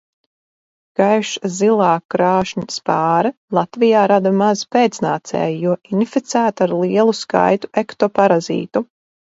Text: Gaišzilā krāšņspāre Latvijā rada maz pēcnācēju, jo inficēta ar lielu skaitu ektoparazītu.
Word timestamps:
Gaišzilā 1.01 1.89
krāšņspāre 2.13 3.33
Latvijā 3.59 4.01
rada 4.13 4.33
maz 4.41 4.65
pēcnācēju, 4.77 5.61
jo 5.69 5.77
inficēta 6.01 6.69
ar 6.69 6.77
lielu 6.83 7.19
skaitu 7.23 7.75
ektoparazītu. 7.87 8.87